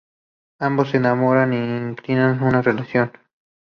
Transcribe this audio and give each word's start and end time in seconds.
Ambos 0.57 0.89
se 0.89 0.97
enamoran 0.97 1.53
e 1.53 1.57
inician 1.63 2.41
una 2.41 2.63
relación. 2.63 3.11